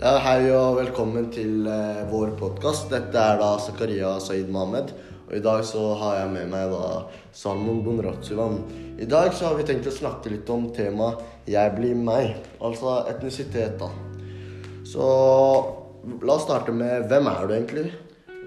Ja, 0.00 0.14
hei 0.24 0.46
og 0.56 0.78
velkommen 0.78 1.26
til 1.28 1.66
eh, 1.68 1.98
vår 2.08 2.30
podkast. 2.40 2.86
Dette 2.88 3.20
er 3.20 3.34
da 3.36 3.50
Zakaria 3.60 4.14
Saeed 4.24 4.46
Mohammed. 4.48 4.94
Og 5.26 5.34
i 5.36 5.40
dag 5.44 5.60
så 5.68 5.82
har 6.00 6.14
jeg 6.22 6.30
med 6.32 6.46
meg 6.48 6.70
da 6.72 7.02
Salmon 7.36 7.82
Bonratsuvan. 7.84 8.62
I 8.96 9.04
dag 9.04 9.28
så 9.36 9.50
har 9.50 9.58
vi 9.58 9.66
tenkt 9.68 9.90
å 9.90 9.92
snakke 9.92 10.32
litt 10.32 10.48
om 10.48 10.70
temaet 10.72 11.20
'jeg 11.44 11.74
blir 11.76 11.92
meg', 11.92 12.40
altså 12.62 12.94
etnisitet, 13.12 13.76
da. 13.76 13.90
Så 14.88 15.04
la 16.24 16.32
oss 16.32 16.48
starte 16.48 16.72
med 16.72 17.04
hvem 17.12 17.28
er 17.28 17.46
du 17.46 17.52
egentlig? 17.58 17.92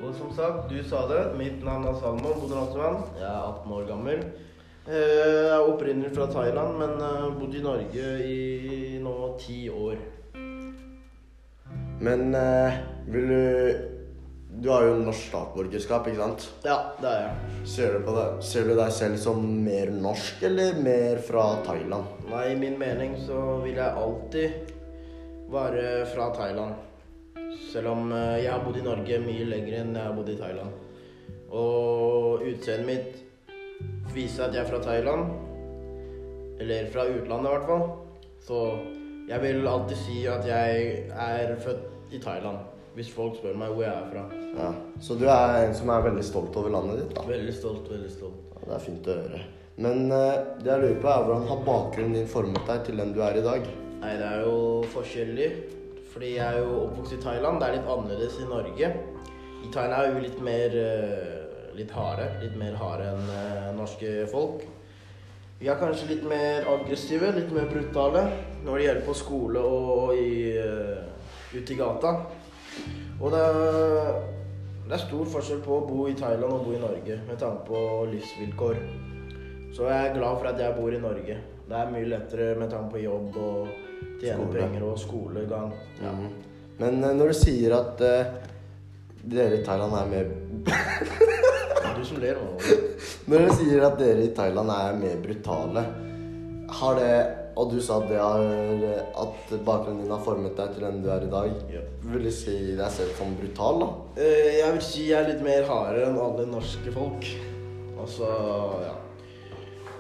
Og 0.02 0.10
som 0.16 0.34
sagt, 0.34 0.74
du 0.74 0.82
sa 0.82 1.06
det. 1.06 1.38
Mitt 1.38 1.62
navn 1.64 1.86
er 1.86 1.94
Salmon 2.02 2.42
Bonratsuvan. 2.42 2.98
Jeg 3.22 3.30
er 3.30 3.46
18 3.54 3.72
år 3.78 3.86
gammel. 3.94 4.26
Eh, 4.90 5.46
Jeg 5.46 5.54
er 5.54 5.70
opprinnelig 5.70 6.16
fra 6.18 6.26
Thailand, 6.26 6.80
men 6.80 6.98
bodde 7.38 7.58
i 7.58 7.62
Norge 7.62 8.06
i 8.26 9.00
nå 9.00 9.38
ti 9.38 9.70
år. 9.70 10.23
Men 12.04 12.36
eh, 12.36 12.74
vil 13.08 13.28
du 13.28 13.76
Du 14.64 14.70
har 14.70 14.84
jo 14.86 15.00
norsk 15.02 15.32
statsborgerskap, 15.32 16.08
ikke 16.08 16.20
sant? 16.20 16.44
Ja, 16.62 16.76
det 17.00 17.10
er 17.10 17.22
jeg. 17.24 17.54
Ser 17.72 17.96
du, 17.96 18.04
på 18.06 18.14
det? 18.14 18.26
Ser 18.46 18.68
du 18.70 18.76
deg 18.78 18.92
selv 18.94 19.18
som 19.18 19.40
mer 19.66 19.90
norsk 19.90 20.44
eller 20.46 20.78
mer 20.78 21.18
fra 21.26 21.48
Thailand? 21.66 22.22
Nei, 22.30 22.44
i 22.52 22.60
min 22.62 22.76
mening 22.78 23.16
så 23.26 23.40
vil 23.64 23.80
jeg 23.82 24.04
alltid 24.04 24.76
være 25.50 25.88
fra 26.14 26.28
Thailand. 26.38 26.76
Selv 27.72 27.96
om 27.96 28.14
eh, 28.14 28.44
jeg 28.44 28.52
har 28.54 28.62
bodd 28.62 28.78
i 28.78 28.86
Norge 28.86 29.20
mye 29.26 29.48
lenger 29.50 29.80
enn 29.80 29.98
jeg 29.98 30.06
har 30.06 30.18
bodd 30.20 30.30
i 30.30 30.38
Thailand. 30.38 30.78
Og 31.50 32.46
utseendet 32.46 32.90
mitt 32.92 34.14
viser 34.14 34.46
at 34.46 34.54
jeg 34.54 34.68
er 34.68 34.70
fra 34.70 34.84
Thailand. 34.86 35.34
Eller 36.62 36.94
fra 36.94 37.08
utlandet, 37.10 37.50
i 37.50 37.56
hvert 37.56 37.72
fall. 37.72 37.90
Så 38.44 38.62
jeg 39.32 39.42
vil 39.48 39.66
alltid 39.68 40.00
si 40.06 40.22
at 40.30 40.46
jeg 40.46 41.10
er 41.10 41.58
født 41.66 41.90
i 42.14 42.22
Thailand. 42.24 42.64
Hvis 42.94 43.10
folk 43.10 43.40
spør 43.40 43.58
meg 43.58 43.74
hvor 43.74 43.86
jeg 43.86 43.94
er 43.94 44.10
fra. 44.12 44.24
Ja. 44.54 44.70
Så 45.02 45.18
du 45.18 45.26
er 45.26 45.64
en 45.64 45.76
som 45.76 45.90
er 45.90 46.06
veldig 46.06 46.24
stolt 46.26 46.56
over 46.62 46.74
landet 46.76 47.02
ditt, 47.02 47.14
da? 47.18 47.26
Veldig 47.26 47.54
stolt, 47.58 47.88
veldig 47.90 48.12
stolt. 48.14 48.42
Ja, 48.54 48.66
det 48.68 48.76
er 48.78 48.84
fint 48.86 49.10
å 49.10 49.16
høre. 49.18 49.40
Men 49.82 50.04
uh, 50.14 50.60
det 50.62 50.70
jeg 50.70 50.84
lurer 50.84 51.00
på, 51.02 51.10
er 51.10 51.24
hvordan 51.26 51.48
har 51.50 51.64
bakgrunnen 51.66 52.18
din 52.20 52.30
formet 52.30 52.68
deg 52.70 52.84
til 52.86 53.02
den 53.02 53.16
du 53.16 53.24
er 53.26 53.40
i 53.40 53.46
dag? 53.46 53.66
Nei, 54.04 54.12
det 54.20 54.28
er 54.28 54.44
jo 54.46 54.60
forskjellig. 54.94 55.50
Fordi 56.14 56.36
jeg 56.36 56.46
er 56.46 56.62
jo 56.62 56.84
oppvokst 56.84 57.16
i 57.16 57.24
Thailand. 57.24 57.58
Det 57.58 57.68
er 57.68 57.80
litt 57.80 57.90
annerledes 57.90 58.38
i 58.38 58.46
Norge. 58.46 58.92
I 59.64 59.72
Thailand 59.74 59.98
er 59.98 60.14
vi 60.14 60.28
litt 60.28 60.42
mer 60.46 60.78
eh, 60.78 61.74
litt 61.74 61.94
harde. 61.98 62.28
Litt 62.44 62.54
mer 62.60 62.78
harde 62.78 63.10
enn 63.10 63.32
eh, 63.34 63.72
norske 63.80 64.12
folk. 64.30 64.62
Vi 65.58 65.70
er 65.72 65.80
kanskje 65.80 66.12
litt 66.12 66.26
mer 66.28 66.68
aggressive, 66.68 67.32
litt 67.34 67.50
mer 67.56 67.70
brutale 67.72 68.28
når 68.66 68.78
det 68.78 68.86
gjelder 68.86 69.06
på 69.08 69.14
skole 69.16 69.62
og 69.64 70.14
i, 70.20 70.52
ute 71.54 71.74
i 71.74 71.78
gata. 71.80 72.14
Og 73.22 73.32
det 73.32 73.40
er, 73.40 74.14
det 74.88 74.98
er 74.98 75.04
stor 75.06 75.30
forskjell 75.36 75.62
på 75.64 75.78
å 75.78 75.88
bo 75.88 76.08
i 76.10 76.16
Thailand 76.18 76.52
og 76.52 76.68
bo 76.68 76.76
i 76.76 76.82
Norge 76.82 77.20
med 77.28 77.40
tanke 77.42 77.68
på 77.70 77.82
livsvilkår. 78.12 78.80
Så 79.74 79.88
jeg 79.90 80.10
er 80.10 80.16
glad 80.18 80.40
for 80.40 80.50
at 80.52 80.62
jeg 80.62 80.76
bor 80.78 80.94
i 80.94 81.02
Norge. 81.02 81.38
Det 81.64 81.78
er 81.80 81.94
mye 81.94 82.10
lettere 82.10 82.54
med 82.60 82.70
tanke 82.74 82.98
på 82.98 83.04
jobb 83.06 83.38
og 83.42 83.70
tjene 84.22 84.42
Skole. 84.42 84.58
penger 84.58 84.88
og 84.88 85.00
skolegang. 85.00 85.72
Ja. 86.02 86.12
Mm. 86.12 86.34
Men 86.80 87.04
eh, 87.04 87.16
når 87.18 87.32
du 87.32 87.38
sier 87.38 87.76
at 87.78 88.02
uh, 88.02 88.34
dere 89.24 89.60
i 89.60 89.64
Thailand 89.66 89.96
er 89.98 90.10
mer 90.12 90.32
Du 91.94 92.02
som 92.06 92.18
ler 92.20 92.40
nå. 92.42 92.58
Når 93.30 93.46
du 93.46 93.52
sier 93.56 93.84
at 93.86 94.00
dere 94.00 94.26
i 94.26 94.32
Thailand 94.36 94.72
er 94.74 94.96
mer 94.98 95.20
brutale, 95.24 95.84
har 96.80 96.98
det 96.98 97.12
Og 97.60 97.70
du 97.70 97.78
sa 97.84 98.00
at, 98.02 98.08
det 98.10 98.18
har, 98.18 98.44
at 99.24 99.52
bakgrunnen 99.66 100.02
din 100.02 100.14
har 100.14 100.24
formet 100.26 100.56
deg 100.58 100.74
til 100.74 100.86
den 100.88 101.04
du 101.04 101.10
er 101.14 101.26
i 101.28 101.32
dag. 101.32 101.52
Yep. 101.70 101.92
Vil 102.14 102.28
du 102.28 102.32
si 102.34 102.56
deg 102.80 102.96
selv 102.96 103.14
som 103.20 103.36
brutal, 103.38 103.84
da? 103.84 103.90
Uh, 104.18 104.50
Jeg 104.58 104.72
vil 104.78 104.86
si 104.88 105.06
jeg 105.12 105.20
er 105.20 105.30
litt 105.30 105.46
mer 105.46 105.68
hardere 105.70 106.10
enn 106.10 106.20
alle 106.24 106.48
norske 106.50 106.96
folk. 106.96 107.30
Altså, 108.04 108.32
ja. 108.84 108.98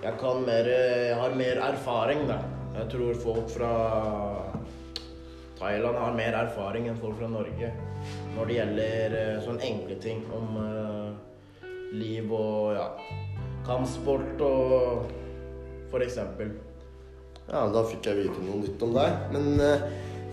Jeg 0.03 0.17
kan 0.19 0.41
mer 0.43 0.67
Jeg 0.67 1.15
har 1.15 1.37
mer 1.39 1.61
erfaring, 1.69 2.25
da. 2.27 2.41
Jeg 2.73 2.89
tror 2.91 3.21
folk 3.21 3.51
fra 3.53 3.73
Thailand 5.59 5.97
har 6.01 6.15
mer 6.17 6.35
erfaring 6.41 6.89
enn 6.89 6.97
folk 6.99 7.19
fra 7.19 7.29
Norge 7.31 7.69
når 8.33 8.49
det 8.49 8.55
gjelder 8.57 9.13
eh, 9.19 9.41
sånne 9.45 9.67
enkle 9.67 9.95
ting 10.03 10.23
om 10.35 10.57
uh, 10.57 11.13
liv 11.93 12.31
og 12.33 12.73
ja, 12.75 12.87
kampsport 13.67 14.41
og 14.43 15.05
for 15.93 16.03
eksempel. 16.03 16.51
Ja, 17.49 17.65
da 17.73 17.83
fikk 17.87 18.07
jeg 18.07 18.21
vite 18.23 18.43
noe 18.45 18.61
nytt 18.61 18.83
om 18.85 18.93
deg. 18.95 19.23
Men 19.33 19.63
eh, 19.63 19.87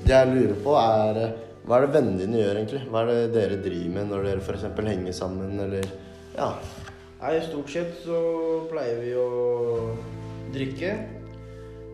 det 0.04 0.14
jeg 0.14 0.30
lurer 0.30 0.58
på, 0.64 0.76
er 0.78 1.22
eh, 1.24 1.38
hva 1.66 1.76
er 1.76 1.86
det 1.86 1.94
vennene 1.94 2.20
dine 2.22 2.40
gjør, 2.40 2.58
egentlig? 2.60 2.82
Hva 2.90 3.02
er 3.02 3.10
det 3.10 3.32
dere 3.34 3.58
driver 3.64 3.96
med 3.96 4.12
når 4.12 4.28
dere 4.28 4.44
f.eks. 4.44 4.68
henger 4.90 5.16
sammen, 5.16 5.58
eller 5.66 5.90
Ja. 6.36 6.54
Nei, 7.20 7.34
stort 7.44 7.68
sett 7.68 7.98
så 8.00 8.18
pleier 8.70 9.02
vi 9.02 9.10
å 9.12 9.92
drikke. 10.54 10.94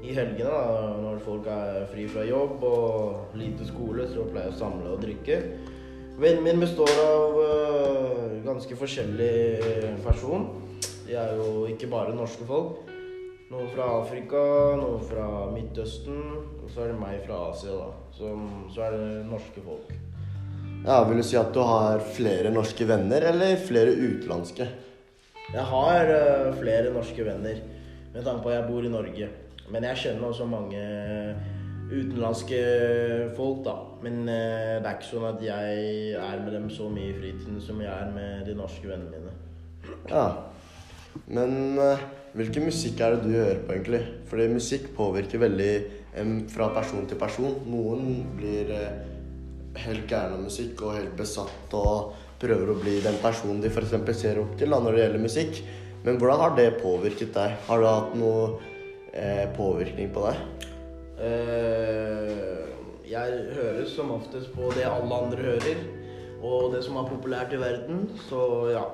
I 0.07 0.13
helgene, 0.15 0.53
da, 0.53 0.93
når 1.03 1.17
folk 1.25 1.49
er 1.51 1.89
fri 1.91 2.05
fra 2.07 2.23
jobb 2.23 2.63
og 2.69 3.35
lite 3.35 3.67
skole, 3.67 4.07
så 4.13 4.29
pleier 4.29 4.53
vi 4.53 4.55
å 4.55 4.61
samle 4.61 4.93
og 4.93 5.03
drikke. 5.03 5.41
Vennen 6.23 6.45
min 6.47 6.63
består 6.63 6.93
av 7.03 7.41
øh, 7.43 8.37
ganske 8.47 8.79
forskjellig 8.79 9.99
person. 10.07 10.47
De 11.09 11.19
er 11.19 11.35
jo 11.41 11.67
ikke 11.73 11.91
bare 11.91 12.15
norske 12.15 12.47
folk. 12.47 12.87
Noen 13.47 13.69
fra 13.71 13.85
Afrika, 14.01 14.41
noen 14.75 15.03
fra 15.07 15.25
Midtøsten, 15.53 16.17
og 16.65 16.71
så 16.73 16.83
er 16.83 16.89
det 16.91 16.97
meg 16.99 17.21
fra 17.23 17.45
Asia, 17.53 17.77
da. 17.79 17.93
Så, 18.17 18.33
så 18.75 18.83
er 18.83 18.97
det 18.97 19.21
norske 19.29 19.63
folk. 19.63 19.93
ja. 20.83 20.97
Vil 21.07 21.21
du 21.23 21.27
si 21.29 21.39
at 21.39 21.53
du 21.55 21.61
har 21.63 22.03
flere 22.17 22.51
norske 22.51 22.89
venner, 22.89 23.29
eller 23.31 23.55
flere 23.63 23.93
utenlandske? 23.95 24.67
Jeg 25.53 25.63
har 25.71 26.11
uh, 26.11 26.57
flere 26.59 26.91
norske 26.91 27.29
venner 27.29 27.61
med 28.17 28.27
tanke 28.27 28.43
på 28.43 28.51
at 28.51 28.57
jeg 28.57 28.67
bor 28.73 28.89
i 28.89 28.91
Norge. 28.91 29.31
Men 29.71 29.87
jeg 29.93 30.03
kjenner 30.03 30.27
også 30.27 30.49
mange 30.51 30.83
utenlandske 31.87 32.61
folk, 33.39 33.63
da. 33.69 33.77
Men 34.03 34.25
uh, 34.27 34.75
det 34.83 34.91
er 34.91 34.93
ikke 34.99 35.13
sånn 35.13 35.31
at 35.31 35.47
jeg 35.47 36.19
er 36.19 36.43
med 36.43 36.51
dem 36.59 36.67
så 36.75 36.91
mye 36.91 37.15
i 37.15 37.17
fritiden 37.23 37.63
som 37.63 37.79
jeg 37.79 37.95
er 37.95 38.11
med 38.11 38.43
de 38.51 38.59
norske 38.59 38.91
vennene 38.91 39.23
mine. 39.23 39.39
Ja. 40.11 40.27
Men 41.27 41.79
eh, 41.79 42.03
hvilken 42.37 42.69
musikk 42.69 43.01
er 43.01 43.17
det 43.17 43.25
du 43.25 43.35
hører 43.35 43.63
på, 43.65 43.75
egentlig? 43.75 44.03
Fordi 44.31 44.49
musikk 44.53 44.91
påvirker 44.97 45.41
veldig 45.43 45.73
fra 46.53 46.71
person 46.75 47.07
til 47.09 47.19
person. 47.21 47.57
Noen 47.69 48.23
blir 48.39 48.71
eh, 48.73 49.01
helt 49.85 50.07
gærne 50.09 50.39
av 50.39 50.45
musikk 50.47 50.81
og 50.87 50.97
helt 50.97 51.17
besatt 51.19 51.75
og 51.77 52.15
prøver 52.41 52.73
å 52.73 52.79
bli 52.81 52.99
den 53.05 53.19
personen 53.23 53.61
de 53.65 53.73
f.eks. 53.73 53.97
ser 54.17 54.41
opp 54.41 54.57
til 54.61 54.73
da, 54.73 54.81
når 54.81 54.97
det 54.97 55.03
gjelder 55.05 55.25
musikk. 55.25 55.61
Men 56.07 56.21
hvordan 56.21 56.43
har 56.45 56.57
det 56.57 56.69
påvirket 56.81 57.35
deg? 57.35 57.57
Har 57.67 57.83
du 57.83 57.89
hatt 57.89 58.17
noe 58.17 58.47
eh, 59.13 59.45
påvirkning 59.57 60.13
på 60.15 60.29
deg? 60.29 60.71
Uh, 61.17 62.67
jeg 63.09 63.37
hører 63.57 63.87
som 63.89 64.13
oftest 64.13 64.53
på 64.53 64.69
det 64.77 64.85
alle 64.85 65.21
andre 65.25 65.47
hører, 65.55 65.79
og 66.45 66.75
det 66.75 66.83
som 66.85 66.99
er 67.01 67.09
populært 67.09 67.55
i 67.57 67.61
verden. 67.61 68.05
Så 68.29 68.41
ja. 68.75 68.85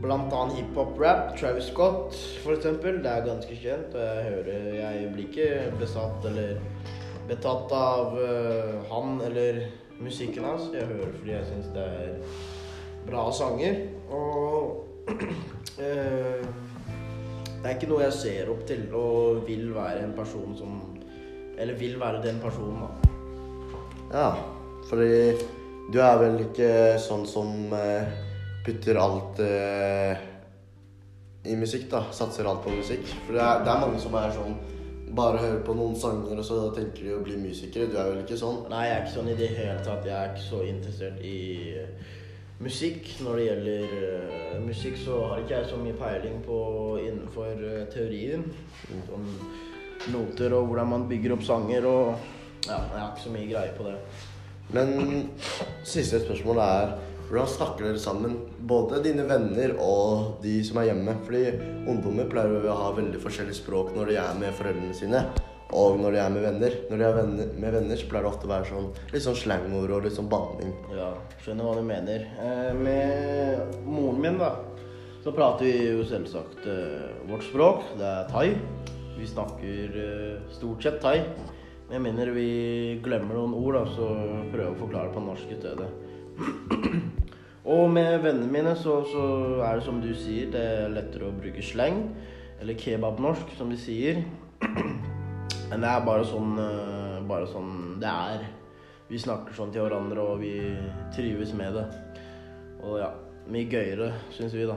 Blant 0.00 0.32
annet 0.32 0.60
hiphop-rap. 0.60 1.36
Travis 1.38 1.68
Scott, 1.72 2.14
for 2.44 2.54
eksempel. 2.56 3.00
Det 3.04 3.10
er 3.10 3.26
ganske 3.26 3.56
kjent. 3.56 3.94
Jeg 3.94 4.24
hører 4.30 4.70
Jeg 4.78 5.12
blir 5.12 5.28
ikke 5.28 5.50
besatt 5.80 6.24
eller 6.30 6.60
betatt 7.28 7.72
av 7.76 8.16
uh, 8.16 8.80
han 8.90 9.20
eller 9.26 9.64
musikken 10.00 10.44
hans. 10.44 10.70
Jeg 10.74 10.88
hører 10.88 11.12
fordi 11.18 11.34
jeg 11.34 11.50
syns 11.50 11.68
det 11.74 11.84
er 11.84 12.16
bra 13.06 13.26
sanger. 13.34 13.84
Og 14.10 14.86
uh, 15.10 15.14
det 17.60 17.68
er 17.68 17.76
ikke 17.76 17.90
noe 17.90 18.06
jeg 18.06 18.16
ser 18.16 18.52
opp 18.52 18.64
til 18.68 18.86
og 18.96 19.44
vil 19.48 19.68
være 19.76 20.04
en 20.06 20.16
person 20.16 20.56
som 20.56 20.80
Eller 21.60 21.76
vil 21.76 21.98
være 22.00 22.22
den 22.24 22.38
personen, 22.40 22.80
da. 22.80 23.10
Ja, 24.10 24.28
fordi 24.88 25.34
du 25.92 25.98
er 26.00 26.16
vel 26.18 26.38
ikke 26.44 26.70
sånn 27.02 27.26
som 27.28 27.74
eh, 27.76 28.08
putter 28.64 28.98
alt 29.00 29.40
eh, 29.44 30.26
i 31.44 31.56
musikk, 31.56 31.88
da. 31.90 32.04
Satser 32.12 32.48
alt 32.48 32.62
på 32.64 32.74
musikk. 32.74 33.06
For 33.26 33.36
det 33.36 33.42
er, 33.44 33.64
det 33.64 33.72
er 33.72 33.82
mange 33.86 34.02
som 34.02 34.16
er 34.20 34.34
sånn 34.36 34.58
bare 35.16 35.40
hører 35.42 35.62
på 35.66 35.74
noen 35.74 35.96
sanger, 35.98 36.38
og 36.38 36.46
så 36.46 36.60
tenker 36.74 37.02
de 37.02 37.14
å 37.16 37.24
bli 37.24 37.36
musikere. 37.40 37.88
Du 37.90 37.96
er 37.98 38.12
vel 38.12 38.22
ikke 38.22 38.38
sånn? 38.38 38.62
Nei, 38.70 38.84
jeg 38.86 38.96
er 38.96 39.04
ikke 39.04 39.16
sånn 39.16 39.30
i 39.32 39.36
det 39.38 39.48
hele 39.56 39.78
tatt. 39.86 40.06
Jeg 40.06 40.16
er 40.16 40.34
ikke 40.34 40.44
så 40.44 40.60
interessert 40.68 41.24
i 41.26 41.40
uh, 41.80 42.12
musikk. 42.62 43.10
Når 43.26 43.40
det 43.40 43.46
gjelder 43.48 43.96
uh, 43.96 44.54
musikk, 44.66 45.00
så 45.02 45.18
har 45.32 45.42
ikke 45.42 45.56
jeg 45.56 45.70
så 45.72 45.80
mye 45.80 45.98
peiling 45.98 46.38
på 46.46 46.60
innenfor 47.02 47.64
uh, 47.64 47.80
teorien. 47.90 48.46
Sånn 49.08 49.26
noter 50.14 50.54
og 50.56 50.70
hvordan 50.70 50.94
man 50.94 51.08
bygger 51.10 51.34
opp 51.36 51.42
sanger 51.44 51.88
og 51.88 52.28
Ja, 52.68 52.76
jeg 52.76 53.00
har 53.00 53.10
ikke 53.10 53.24
så 53.24 53.30
mye 53.32 53.48
greie 53.48 53.72
på 53.76 53.84
det. 53.88 53.96
Men 54.70 54.90
siste 55.88 56.20
spørsmål 56.22 56.60
er 56.62 56.90
hvordan 57.30 57.46
snakker 57.46 57.86
dere 57.86 57.98
sammen? 58.02 58.32
Både 58.66 58.98
dine 59.04 59.22
venner 59.28 59.76
og 59.78 60.40
de 60.42 60.56
som 60.66 60.80
er 60.80 60.88
hjemme. 60.90 61.14
Fordi 61.22 61.44
ungdommer 61.86 62.26
pleier 62.30 62.66
å 62.66 62.78
ha 62.80 62.88
veldig 62.96 63.20
forskjellig 63.22 63.54
språk 63.54 63.92
når 63.94 64.10
de 64.10 64.16
er 64.18 64.40
med 64.40 64.56
foreldrene 64.58 64.96
sine. 64.98 65.22
og 65.70 66.00
når 66.02 66.10
de 66.10 66.18
er 66.18 66.32
med 66.34 66.42
venner. 66.42 66.72
Når 66.90 66.98
de 66.98 67.04
er 67.06 67.14
venner, 67.14 67.52
med 67.62 67.74
venner, 67.76 67.96
så 67.96 68.08
pleier 68.10 68.26
det 68.26 68.30
ofte 68.32 68.48
å 68.48 68.50
være 68.50 68.66
sånn 68.72 68.88
litt 69.12 69.22
sånn 69.22 69.38
slangord 69.38 69.92
og 69.94 70.02
litt 70.02 70.16
sånn 70.16 70.30
banning. 70.32 70.72
Ja, 70.96 71.12
skjønner 71.44 71.68
hva 71.68 71.76
du 71.78 71.84
mener. 71.86 72.26
Eh, 72.42 72.72
med 72.74 73.76
moren 73.86 74.18
min, 74.24 74.40
da, 74.40 74.50
så 75.22 75.30
prater 75.30 75.68
vi 75.68 75.92
jo 75.92 76.02
selvsagt 76.10 76.66
eh, 76.66 77.14
vårt 77.30 77.46
språk. 77.46 77.86
Det 78.00 78.10
er 78.10 78.34
thai. 78.34 78.48
Vi 79.20 79.30
snakker 79.30 80.02
eh, 80.02 80.50
stort 80.58 80.82
sett 80.82 80.98
thai. 81.04 81.20
Jeg 81.90 82.02
mener 82.02 82.34
vi 82.34 82.98
glemmer 83.06 83.38
noen 83.38 83.54
ord, 83.54 83.78
da, 83.78 83.86
så 83.94 84.10
prøver 84.50 84.74
å 84.74 84.82
forklare 84.82 85.14
på 85.14 85.22
norsk 85.30 85.54
i 85.54 85.62
stedet. 85.62 85.90
Og 87.70 87.86
med 87.92 88.18
vennene 88.24 88.50
mine 88.50 88.74
så, 88.78 88.96
så 89.06 89.24
er 89.62 89.78
det 89.78 89.86
som 89.86 90.00
du 90.02 90.10
sier, 90.16 90.48
det 90.50 90.60
er 90.60 90.94
lettere 90.94 91.28
å 91.28 91.36
bruke 91.36 91.62
slang. 91.62 92.02
Eller 92.60 92.78
kebabnorsk, 92.78 93.52
som 93.56 93.70
de 93.70 93.78
sier. 93.78 94.24
Men 95.70 95.84
det 95.84 95.90
er 95.90 96.06
bare 96.06 96.24
sånn, 96.26 96.56
eh, 96.58 97.20
bare 97.30 97.46
sånn 97.50 98.00
det 98.02 98.10
er. 98.10 98.48
Vi 99.10 99.20
snakker 99.22 99.54
sånn 99.54 99.70
til 99.74 99.86
hverandre, 99.86 100.22
og 100.22 100.42
vi 100.42 100.56
trives 101.14 101.54
med 101.58 101.78
det. 101.78 101.86
Og 102.82 102.98
ja, 103.00 103.12
mye 103.50 103.70
gøyere, 103.70 104.10
syns 104.34 104.56
vi, 104.56 104.66
da. 104.66 104.76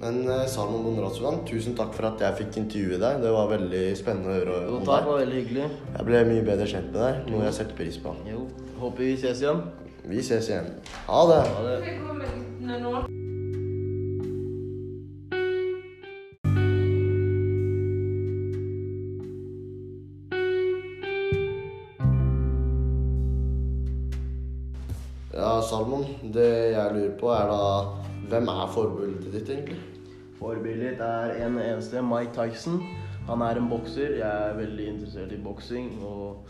Men 0.00 0.20
eh, 0.28 0.44
Salman 0.52 0.84
Bonratsuan, 0.84 1.40
tusen 1.48 1.74
takk 1.78 1.96
for 1.96 2.10
at 2.12 2.20
jeg 2.22 2.42
fikk 2.44 2.60
intervjue 2.60 3.00
deg. 3.00 3.24
Det 3.24 3.32
var 3.34 3.50
veldig 3.56 3.84
spennende 3.98 4.30
å 4.30 4.36
høre 4.36 4.58
Jo, 4.66 4.78
om 4.78 4.84
takk, 4.86 5.06
det 5.06 5.14
var 5.14 5.22
veldig 5.24 5.40
hyggelig. 5.40 5.68
Jeg 5.96 6.10
ble 6.12 6.24
mye 6.28 6.48
bedre 6.52 6.68
kjent 6.76 6.92
med 6.92 7.00
deg, 7.02 7.22
noe 7.32 7.46
jeg 7.48 7.56
setter 7.62 7.80
pris 7.80 7.98
på. 8.04 8.14
Jo, 8.28 8.44
håper 8.84 9.06
vi 9.08 9.14
ses 9.16 9.42
igjen. 9.42 9.64
Vi 10.04 10.22
ses 10.22 10.48
igjen. 10.48 10.64
Ha 11.06 11.20
det! 11.28 11.40
Ha 11.48 11.62
det. 11.66 11.76
Ja, 25.34 25.60
Salmon, 25.62 26.04
det 26.34 26.48
jeg 26.72 26.94
lurer 26.94 27.12
på 27.20 27.30
er 27.32 27.46
da 27.48 27.60
Hvem 28.30 28.48
er 28.48 28.72
forbildet 28.74 29.32
ditt, 29.34 29.48
egentlig? 29.50 29.78
Forbildet 30.38 30.92
ditt 30.94 31.00
er 31.04 31.36
en 31.46 31.58
eneste 31.58 32.02
Mike 32.02 32.32
Tyson. 32.36 32.82
Han 33.28 33.42
er 33.42 33.58
en 33.58 33.68
bokser. 33.70 34.16
Jeg 34.18 34.50
er 34.50 34.56
veldig 34.58 34.86
interessert 34.94 35.32
i 35.32 35.40
boksing. 35.44 35.88
Og 36.06 36.46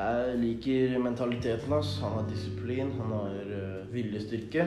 jeg 0.00 0.36
liker 0.40 0.94
mentaliteten 1.02 1.72
hans. 1.74 1.96
Han 2.00 2.16
har 2.18 2.28
disiplin, 2.30 2.92
han 2.96 3.12
har 3.12 3.50
uh, 3.50 3.90
viljestyrke. 3.92 4.66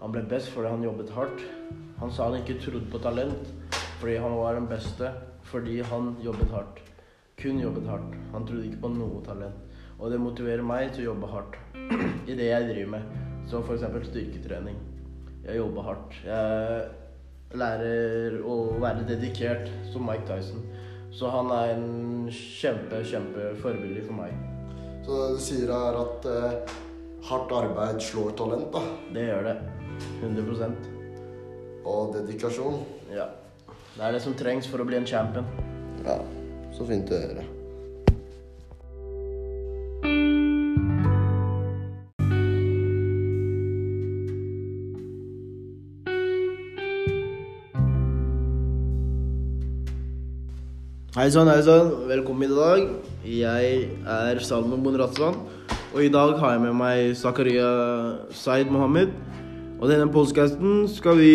Han 0.00 0.14
ble 0.14 0.22
best 0.30 0.52
fordi 0.54 0.70
han 0.72 0.86
jobbet 0.86 1.12
hardt. 1.14 1.42
Han 2.00 2.12
sa 2.12 2.30
han 2.30 2.40
ikke 2.40 2.60
trodde 2.62 2.88
på 2.90 3.00
talent 3.02 3.50
fordi 4.00 4.16
han 4.18 4.32
var 4.34 4.56
den 4.56 4.64
beste 4.66 5.12
fordi 5.46 5.76
han 5.86 6.16
jobbet 6.24 6.50
hardt. 6.50 6.80
Kun 7.38 7.60
jobbet 7.62 7.86
hardt. 7.86 8.16
Han 8.32 8.46
trodde 8.48 8.66
ikke 8.66 8.80
på 8.82 8.90
noe 8.94 9.20
talent. 9.26 9.60
Og 10.00 10.10
det 10.10 10.18
motiverer 10.18 10.64
meg 10.66 10.90
til 10.94 11.04
å 11.04 11.12
jobbe 11.12 11.30
hardt 11.30 11.58
i 12.30 12.34
det 12.38 12.48
jeg 12.48 12.70
driver 12.70 12.96
med. 12.96 13.12
Som 13.50 13.66
f.eks. 13.66 13.84
styrketrening. 14.08 14.78
Jeg 15.44 15.58
jobber 15.58 15.86
hardt. 15.86 16.16
Jeg 16.26 17.58
lærer 17.58 18.40
å 18.46 18.56
være 18.82 19.06
dedikert 19.10 19.68
som 19.92 20.08
Mike 20.08 20.26
Tyson. 20.30 20.64
Så 21.12 21.30
han 21.30 21.52
er 21.52 21.76
en 21.76 22.32
kjempe, 22.32 23.04
kjempe 23.04 23.52
forbilde 23.60 24.06
for 24.08 24.16
meg. 24.22 24.51
Så 25.02 25.18
det 25.18 25.28
du 25.36 25.42
sier 25.42 25.70
er 25.74 25.98
at 25.98 26.26
eh, 26.30 26.74
hardt 27.28 27.54
arbeid 27.58 28.02
slår 28.02 28.36
talent, 28.38 28.68
da. 28.74 28.82
Det 29.14 29.26
gjør 29.28 29.48
det. 29.48 29.56
100 30.22 30.68
Og 31.84 32.12
dedikasjon. 32.14 32.78
Ja. 33.10 33.26
Det 33.96 34.04
er 34.06 34.14
det 34.14 34.22
som 34.24 34.36
trengs 34.38 34.68
for 34.70 34.82
å 34.82 34.86
bli 34.88 35.00
en 35.00 35.06
champion. 35.06 35.48
Ja, 36.06 36.20
så 36.72 36.86
fint 36.88 37.10
å 37.12 37.18
høre. 37.18 37.44
Hei 51.14 51.28
sann, 51.30 51.48
hei 51.48 51.62
sann. 51.62 51.90
Velkommen 52.08 52.48
i 52.50 52.54
dag. 52.56 52.82
Jeg 53.28 53.88
er 54.08 54.38
Salman 54.40 54.82
Bonratsan. 54.84 55.34
Og 55.92 56.04
i 56.04 56.08
dag 56.12 56.38
har 56.40 56.54
jeg 56.54 56.62
med 56.64 56.76
meg 56.78 57.16
Zakaria 57.16 57.68
Zaid 58.32 58.70
Mohammed. 58.72 59.12
Og 59.80 59.90
denne 59.90 60.08
podkasten 60.12 60.86
skal 60.88 61.18
vi 61.20 61.32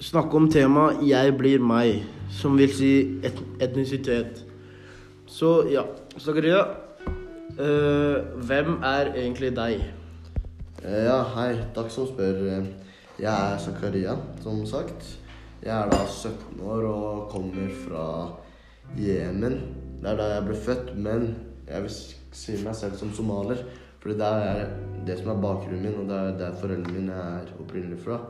snakke 0.00 0.34
om 0.36 0.50
temaet 0.50 1.02
'Jeg 1.02 1.36
blir 1.38 1.58
meg', 1.58 2.04
som 2.30 2.58
vil 2.58 2.68
si 2.74 3.18
et 3.24 3.38
etnisitet. 3.60 4.44
Så 5.26 5.66
ja, 5.70 5.82
Zakaria. 6.18 6.60
eh, 7.58 8.22
hvem 8.46 8.82
er 8.82 9.12
egentlig 9.16 9.56
deg? 9.56 9.80
Eh, 10.84 11.04
Ja, 11.04 11.22
hei. 11.24 11.56
Takk 11.74 11.90
som 11.90 12.06
spør. 12.06 12.64
Jeg 13.18 13.54
er 13.54 13.58
Zakaria, 13.58 14.16
som 14.42 14.64
sagt. 14.66 15.18
Jeg 15.64 15.74
er 15.84 15.90
da 15.90 16.06
17 16.06 16.60
år 16.62 16.84
og 16.86 17.28
kommer 17.30 17.68
fra 17.88 18.30
Jemen. 18.96 19.60
Det 20.00 20.10
er 20.10 20.16
der 20.16 20.34
jeg 20.34 20.46
ble 20.46 20.56
født, 20.56 20.94
men 20.96 21.28
jeg 21.68 21.84
vil 21.84 21.94
si 22.32 22.56
meg 22.64 22.76
selv 22.78 22.96
som 23.00 23.12
somalier. 23.12 23.64
For 23.98 24.14
det 24.14 24.26
er 24.26 24.68
det 25.06 25.18
som 25.18 25.32
er 25.32 25.42
bakgrunnen 25.42 25.82
min, 25.82 25.98
og 26.00 26.06
det 26.08 26.18
er 26.18 26.38
der 26.38 26.60
foreldrene 26.60 26.94
mine 26.94 27.16
er 27.18 27.50
opprinnelig 27.58 27.98
fra. 28.04 28.20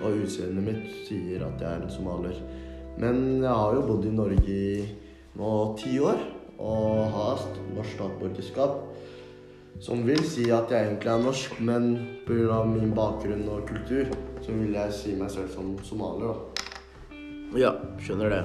Og 0.00 0.22
utseendet 0.22 0.64
mitt 0.64 0.86
sier 1.08 1.42
at 1.46 1.60
jeg 1.60 1.68
er 1.68 1.82
en 1.82 1.92
somalier. 1.92 2.38
Men 2.96 3.42
jeg 3.42 3.52
har 3.52 3.74
jo 3.74 3.84
bodd 3.88 4.06
i 4.06 4.14
Norge 4.14 4.54
i 4.54 4.86
nå 5.36 5.50
ti 5.80 5.98
år, 6.00 6.22
og 6.56 7.02
har 7.12 7.42
norsk 7.74 7.98
statsborgerskap. 7.98 8.78
Som 9.82 10.06
vil 10.06 10.22
si 10.24 10.46
at 10.54 10.70
jeg 10.72 10.86
egentlig 10.86 11.10
er 11.12 11.24
norsk, 11.26 11.58
men 11.60 11.90
pga. 12.24 12.62
min 12.64 12.94
bakgrunn 12.96 13.44
og 13.52 13.66
kultur, 13.68 14.08
så 14.40 14.52
vil 14.52 14.72
jeg 14.72 14.92
si 14.92 15.14
meg 15.18 15.30
selv 15.30 15.52
som 15.52 15.76
somalier, 15.84 16.32
da. 16.32 17.16
Ja, 17.56 17.74
skjønner 18.00 18.32
det. 18.32 18.42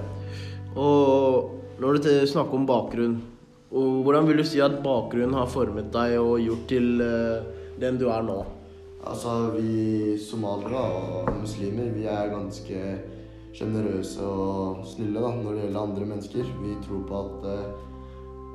Og 0.76 1.61
når 1.82 1.98
du 1.98 2.10
snakker 2.30 2.60
om 2.60 2.66
bakgrunn, 2.70 3.16
hvordan 3.72 4.28
vil 4.28 4.42
du 4.42 4.46
si 4.46 4.60
at 4.62 4.82
bakgrunnen 4.84 5.34
har 5.34 5.50
formet 5.50 5.88
deg 5.94 6.18
og 6.20 6.42
gjort 6.44 6.68
til 6.70 7.02
eh, 7.02 7.48
den 7.82 7.98
du 7.98 8.06
er 8.12 8.26
nå? 8.28 8.42
Altså, 9.02 9.56
vi 9.56 10.14
somaliere 10.22 10.78
og 10.78 11.32
muslimer, 11.40 11.90
vi 11.96 12.06
er 12.06 12.30
ganske 12.30 12.82
sjenerøse 13.58 14.22
og 14.22 14.84
snille 14.88 15.24
da, 15.24 15.32
når 15.40 15.56
det 15.56 15.64
gjelder 15.66 15.82
andre 15.82 16.10
mennesker. 16.12 16.52
Vi 16.62 16.76
tror 16.86 17.02
på 17.10 17.22
at 17.22 17.48
eh, 17.50 17.88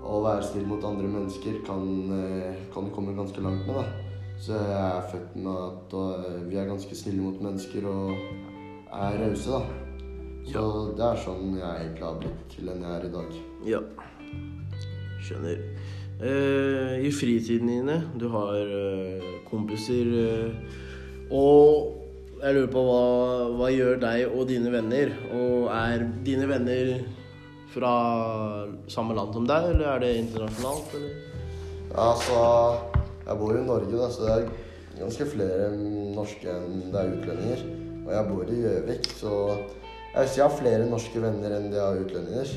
å 0.07 0.21
være 0.23 0.45
snill 0.47 0.69
mot 0.71 0.87
andre 0.87 1.11
mennesker 1.11 1.59
kan, 1.67 1.83
eh, 2.15 2.61
kan 2.75 2.93
komme 2.95 3.17
ganske 3.17 3.43
langt 3.43 3.67
med. 3.67 3.81
da. 3.81 4.15
Så 4.39 4.55
jeg 4.55 4.79
er 4.85 5.11
født 5.11 5.35
med 5.41 5.65
at 5.65 5.99
eh, 6.05 6.39
vi 6.47 6.61
er 6.61 6.71
ganske 6.71 6.95
snille 6.95 7.25
mot 7.25 7.43
mennesker 7.43 7.91
og 7.91 8.15
er 8.93 9.19
rause, 9.25 9.51
da. 9.51 9.83
Så 10.47 10.63
det 10.97 11.05
er 11.05 11.21
sånn 11.25 11.57
jeg 11.59 11.83
egentlig 11.83 12.07
har 12.07 12.19
blitt 12.23 12.43
til 12.53 12.71
den 12.71 12.85
jeg 12.87 12.97
er 12.97 13.07
i 13.07 13.13
dag. 13.17 13.37
Ja, 13.67 13.81
skjønner. 15.27 15.63
Eh, 16.17 16.95
I 17.05 17.13
fritiden 17.13 17.69
dine, 17.69 17.99
du 18.17 18.29
har 18.33 18.57
eh, 18.57 19.25
kompiser 19.51 20.09
eh, 20.17 20.79
Og 21.29 22.41
jeg 22.41 22.57
lurer 22.57 22.71
på 22.73 22.85
hva, 22.87 23.03
hva 23.59 23.69
gjør 23.69 24.01
deg 24.01 24.31
og 24.31 24.47
dine 24.49 24.73
venner? 24.73 25.13
Og 25.37 25.69
er 25.75 26.07
dine 26.25 26.49
venner 26.49 26.95
fra 27.75 27.93
samme 28.89 29.17
land 29.17 29.37
som 29.37 29.49
deg, 29.49 29.73
eller 29.75 29.91
er 29.93 30.05
det 30.05 30.13
internasjonalt? 30.23 30.95
Eller? 30.97 31.17
Ja, 31.91 32.07
altså 32.13 32.39
Jeg 33.27 33.41
bor 33.41 33.53
jo 33.53 33.61
i 33.61 33.67
Norge, 33.67 33.97
da, 33.99 34.09
så 34.13 34.25
det 34.25 34.35
er 34.37 35.03
ganske 35.03 35.27
flere 35.35 35.73
norske 36.17 36.53
enn 36.53 36.87
det 36.95 37.03
er 37.03 37.17
utlendinger. 37.19 37.67
Og 38.07 38.13
jeg 38.15 38.29
bor 38.31 38.53
i 38.55 38.61
Gjøvik, 38.63 39.09
så 39.19 39.35
jeg 40.17 40.47
har 40.47 40.57
flere 40.57 40.89
norske 40.89 41.21
venner 41.21 41.53
enn 41.59 41.69
det 41.69 41.77
jeg 41.77 41.85
har 41.85 42.01
utlendinger. 42.01 42.53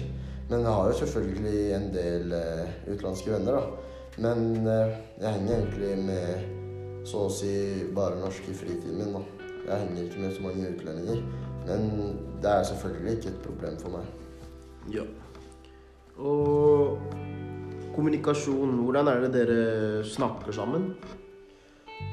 Men 0.49 0.63
jeg 0.63 0.73
har 0.73 0.85
jo 0.89 0.99
selvfølgelig 1.01 1.63
en 1.75 1.89
del 1.93 2.31
eh, 2.33 2.69
utenlandske 2.87 3.33
venner, 3.33 3.57
da. 3.59 3.97
Men 4.23 4.67
eh, 4.67 4.93
jeg 5.19 5.33
henger 5.35 5.57
egentlig 5.57 5.91
med 6.07 7.03
så 7.09 7.25
å 7.27 7.33
si 7.33 7.51
bare 7.95 8.19
norske 8.21 8.53
i 8.53 8.57
fritiden 8.57 8.97
min, 8.97 9.17
da. 9.17 9.21
Jeg 9.67 9.83
henger 9.83 10.05
ikke 10.05 10.23
med 10.23 10.35
så 10.37 10.45
mange 10.45 10.71
utlendinger. 10.71 11.21
Men 11.67 11.83
det 12.41 12.49
er 12.49 12.69
selvfølgelig 12.71 13.17
ikke 13.17 13.33
et 13.33 13.41
problem 13.43 13.75
for 13.81 13.97
meg. 13.97 14.07
Ja. 14.95 15.03
Og 16.17 16.97
kommunikasjon, 17.95 18.79
hvordan 18.85 19.11
er 19.11 19.25
det 19.25 19.33
dere 19.35 19.59
snakker 20.07 20.55
sammen? 20.55 20.93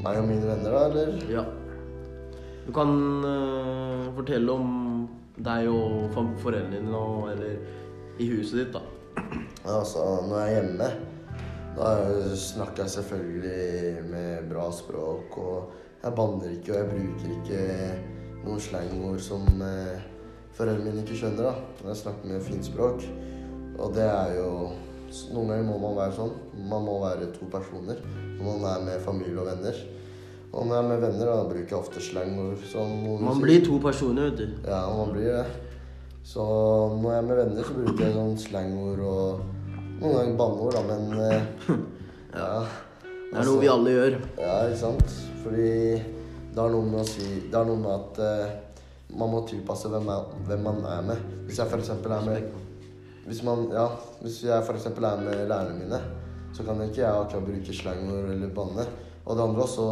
Meg 0.02 0.18
og 0.18 0.26
mine 0.26 0.42
venner, 0.50 0.74
da, 0.74 0.82
eller? 0.90 1.14
Ja. 1.30 1.46
Du 2.66 2.72
kan 2.74 2.90
eh, 3.30 4.10
fortelle 4.18 4.58
om 4.58 4.74
deg 5.36 5.68
og 5.68 6.14
jo 6.14 6.26
foreldrene 6.40 6.78
dine, 6.80 6.96
og- 6.96 7.30
eller 7.30 7.58
i 8.18 8.28
huset 8.30 8.64
ditt, 8.64 8.72
da. 8.72 8.80
Altså, 9.66 9.98
når 10.28 10.38
jeg 10.40 10.54
er 10.54 10.62
hjemme, 10.62 10.90
da 11.76 12.34
snakker 12.34 12.82
jeg 12.82 12.90
selvfølgelig 12.90 14.10
med 14.10 14.48
bra 14.50 14.70
språk, 14.72 15.38
og 15.38 15.70
jeg 16.02 16.14
banner 16.14 16.50
ikke, 16.50 16.72
og 16.72 16.78
jeg 16.78 16.90
bruker 16.90 17.28
ikke 17.36 17.98
noen 18.46 18.60
slangord 18.60 19.20
som 19.20 19.46
eh, 19.62 20.00
foreldrene 20.56 20.84
mine 20.84 21.02
ikke 21.04 21.18
skjønner, 21.20 21.50
da. 21.50 21.88
Jeg 21.88 21.96
snakker 21.96 22.28
med 22.30 22.42
fint 22.42 22.64
språk. 22.64 23.02
Og 23.78 23.94
det 23.94 24.04
er 24.08 24.36
jo 24.40 24.50
Noen 25.32 25.48
ganger 25.48 25.62
må 25.68 25.76
man 25.78 25.94
være 25.96 26.16
sånn. 26.16 26.32
Man 26.66 26.82
må 26.82 26.96
være 27.00 27.28
to 27.32 27.46
personer 27.46 28.00
når 28.40 28.42
man 28.44 28.64
er 28.72 28.80
med 28.84 29.04
familie 29.04 29.38
og 29.38 29.46
venner. 29.46 29.76
Og 30.56 30.64
når 30.64 30.74
jeg 30.76 30.84
er 30.84 30.88
med 30.88 31.02
venner, 31.04 31.28
da 31.28 31.44
bruker 31.50 31.72
jeg 31.74 31.78
ofte 31.78 32.00
slangord. 32.00 32.62
Sånn, 32.70 32.94
Man 33.20 33.42
blir 33.42 33.60
to 33.64 33.76
personer, 33.82 34.30
vet 34.30 34.38
du. 34.40 34.54
Ja, 34.64 34.86
man 34.88 35.12
blir 35.12 35.28
det. 35.28 35.66
Så 36.26 36.42
når 36.96 37.10
jeg 37.12 37.18
er 37.18 37.26
med 37.26 37.40
venner, 37.42 37.66
så 37.66 37.74
bruker 37.76 38.04
jeg 38.06 38.14
sånn 38.16 38.38
slangord 38.40 39.02
og 39.04 39.42
noen 40.00 40.14
ganger 40.16 40.38
banneord, 40.40 40.74
da, 40.76 40.82
men 40.88 41.04
eh, 41.26 41.74
ja. 42.40 42.48
Det 43.26 43.42
er 43.42 43.48
noe 43.48 43.60
vi 43.60 43.68
alle 43.70 43.92
gjør. 43.92 44.16
Ja, 44.40 44.54
ikke 44.66 44.80
sant? 44.80 45.16
Fordi 45.42 45.68
det 46.56 46.62
har 46.62 46.72
noe 46.72 46.88
med 46.88 47.02
å 47.02 47.06
si 47.06 47.26
Det 47.46 47.54
har 47.54 47.66
noe 47.68 47.78
med 47.78 47.92
at 47.92 48.20
eh, 48.24 48.54
man 49.16 49.30
må 49.30 49.42
tilpasse 49.46 49.90
hvem, 49.92 50.08
er, 50.10 50.30
hvem 50.48 50.64
man 50.66 50.80
er 50.88 51.04
med. 51.10 51.26
Hvis 51.46 51.60
jeg 51.60 51.68
f.eks. 51.68 51.92
er 51.92 52.24
med 52.26 52.48
Hvis 53.26 53.42
man 53.46 53.68
Ja, 53.74 53.90
hvis 54.22 54.40
jeg 54.46 54.56
f.eks. 54.64 54.88
er 54.88 55.20
med 55.20 55.44
lærerne 55.50 55.76
mine, 55.78 56.00
så 56.56 56.64
kan 56.64 56.80
ikke 56.80 57.02
jeg 57.02 57.12
akkurat 57.12 57.46
bruke 57.50 57.76
slangord 57.76 58.32
eller 58.32 58.56
banne. 58.56 58.88
Og 59.26 59.36
det 59.36 59.44
andre 59.44 59.62
også 59.66 59.86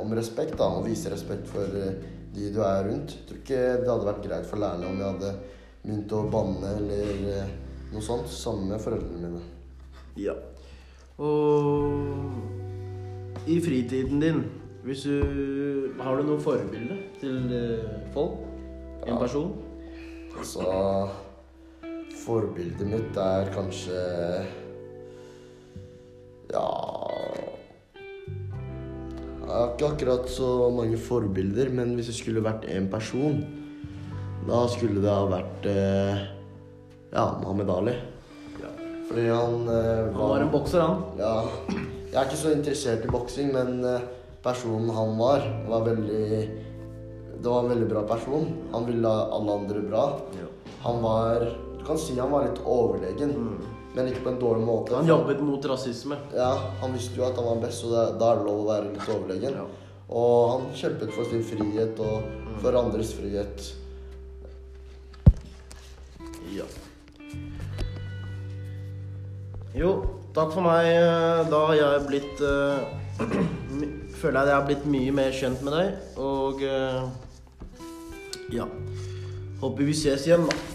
om 0.00 0.14
respekt, 0.14 0.56
da. 0.58 0.68
Å 0.78 0.82
vise 0.86 1.10
respekt 1.12 1.48
for 1.50 1.66
eh, 1.80 1.92
de 2.36 2.50
du 2.54 2.60
er 2.62 2.84
rundt. 2.88 3.10
Jeg 3.16 3.24
tror 3.28 3.38
ikke 3.42 3.60
det 3.82 3.90
hadde 3.90 4.08
vært 4.10 4.24
greit 4.26 4.46
for 4.46 4.56
lærerne 4.62 4.86
om 4.90 4.98
jeg 5.00 5.10
hadde 5.12 5.30
begynt 5.86 6.12
å 6.12 6.20
banne 6.30 6.68
eller 6.78 7.08
eh, 7.32 7.48
noe 7.92 8.02
sånt. 8.02 8.28
sammen 8.30 8.68
med 8.72 8.80
foreldrene 8.82 9.18
mine. 9.22 9.42
Ja. 10.20 10.34
Og 11.22 11.82
i 13.46 13.60
fritiden 13.62 14.20
din, 14.20 14.40
hvis 14.84 15.02
du 15.06 15.92
Har 16.00 16.16
du 16.18 16.22
noe 16.28 16.40
forbilde 16.42 16.96
til 17.20 17.52
eh, 17.56 17.86
folk? 18.14 18.36
En 19.06 19.14
Ja. 19.14 19.18
person? 19.20 19.52
Altså 20.36 20.62
forbildet 22.26 22.86
mitt 22.90 23.16
er 23.16 23.48
kanskje 23.54 23.96
Ja 26.52 26.66
Jeg 29.46 29.54
har 29.54 29.68
ikke 29.76 29.88
akkurat 29.92 30.24
så 30.26 30.46
mange 30.74 30.98
forbilder, 30.98 31.68
men 31.70 31.92
hvis 31.94 32.08
det 32.10 32.16
skulle 32.18 32.42
vært 32.42 32.64
én 32.66 32.88
person, 32.90 33.36
da 34.48 34.64
skulle 34.72 34.98
det 35.04 35.12
ha 35.12 35.28
vært 35.30 35.68
eh, 35.70 36.24
ja, 37.12 37.26
Mohammed 37.38 37.70
Ali. 37.70 37.94
Ja. 38.58 38.72
Fordi 39.06 39.28
han 39.30 39.70
eh, 39.70 40.02
Han 40.16 40.32
var 40.32 40.42
en 40.42 40.50
bokser, 40.50 40.82
han. 40.82 41.04
Ja. 41.20 41.36
Jeg 42.10 42.18
er 42.18 42.26
ikke 42.26 42.40
så 42.40 42.56
interessert 42.56 43.06
i 43.06 43.12
boksing, 43.14 43.54
men 43.54 43.86
eh, 43.86 44.08
personen 44.42 44.90
han 44.90 45.14
var, 45.20 45.46
var 45.70 45.86
veldig 45.92 46.26
Det 47.36 47.46
var 47.46 47.62
en 47.62 47.70
veldig 47.70 47.88
bra 47.94 48.02
person. 48.10 48.50
Han 48.74 48.90
ville 48.90 49.14
alle 49.38 49.58
andre 49.60 49.86
bra. 49.86 50.04
Han 50.82 51.02
var 51.06 51.46
Du 51.78 51.86
kan 51.86 52.02
si 52.02 52.18
han 52.18 52.34
var 52.34 52.48
litt 52.48 52.58
overlegen, 52.66 53.36
men 53.96 54.10
ikke 54.10 54.26
på 54.26 54.28
en 54.34 54.40
dårlig 54.40 54.64
måte. 54.66 54.92
Han 54.98 55.08
jobbet 55.08 55.38
mot 55.40 55.64
rasisme. 55.64 56.18
Ja, 56.36 56.50
han 56.82 56.92
visste 56.92 57.16
jo 57.16 57.24
at 57.24 57.38
han 57.40 57.46
var 57.48 57.62
best, 57.62 57.80
så 57.80 57.92
da 58.20 58.28
er 58.28 58.42
det 58.42 58.44
lov 58.44 58.58
å 58.60 58.66
være 58.68 58.90
litt 58.92 59.08
overlegen. 59.08 59.56
Ja. 59.56 59.64
Og 60.06 60.50
han 60.52 60.66
kjempet 60.76 61.14
for 61.16 61.24
sin 61.30 61.44
frihet 61.46 62.02
og 62.04 62.26
for 62.60 62.76
andres 62.76 63.14
frihet. 63.16 63.70
Ja. 66.52 66.68
Jo, 69.76 69.90
takk 70.36 70.52
for 70.52 70.68
meg. 70.68 70.92
Da 71.48 71.64
har 71.70 71.80
jeg 71.80 72.06
blitt 72.12 72.44
uh, 72.52 72.84
Føler 74.16 74.36
jeg 74.36 74.44
at 74.44 74.52
jeg 74.52 74.56
har 74.58 74.68
blitt 74.68 74.86
mye 74.92 75.16
mer 75.16 75.34
kjent 75.40 75.64
med 75.64 75.72
deg, 75.76 75.98
og 76.20 76.60
uh, 76.68 77.08
Ja. 78.52 78.68
Håper 79.60 79.88
vi 79.88 79.96
ses 79.96 80.28
igjen, 80.28 80.44
da. 80.44 80.65